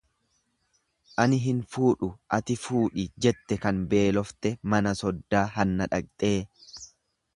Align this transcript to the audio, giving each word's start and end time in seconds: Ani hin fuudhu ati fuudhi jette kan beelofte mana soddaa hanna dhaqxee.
Ani 1.23 1.37
hin 1.43 1.59
fuudhu 1.75 2.09
ati 2.37 2.57
fuudhi 2.63 3.05
jette 3.27 3.59
kan 3.67 3.83
beelofte 3.93 4.53
mana 4.75 4.95
soddaa 5.03 5.45
hanna 5.59 5.89
dhaqxee. 5.95 6.37